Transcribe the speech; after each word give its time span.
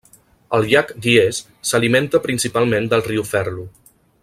El 0.57 0.63
llac 0.71 0.93
Guiers 1.07 1.41
s'alimenta 1.73 2.23
principalment 2.25 2.89
del 2.95 3.07
riu 3.11 3.27
Ferlo. 3.35 3.69